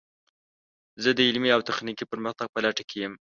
زه 1.03 1.09
د 1.17 1.19
علمي 1.27 1.49
او 1.55 1.61
تخنیکي 1.69 2.05
پرمختګ 2.11 2.47
په 2.51 2.59
لټه 2.65 2.83
کې 2.89 2.97
یم. 3.03 3.13